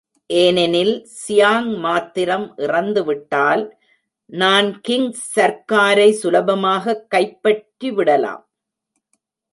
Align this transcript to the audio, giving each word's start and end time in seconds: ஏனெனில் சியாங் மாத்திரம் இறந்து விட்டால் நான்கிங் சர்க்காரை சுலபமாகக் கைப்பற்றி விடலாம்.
ஏனெனில் 0.25 1.07
சியாங் 1.27 1.77
மாத்திரம் 1.77 2.53
இறந்து 2.57 3.03
விட்டால் 3.03 3.77
நான்கிங் 4.31 5.13
சர்க்காரை 5.35 6.17
சுலபமாகக் 6.23 7.07
கைப்பற்றி 7.07 7.91
விடலாம். 7.91 8.49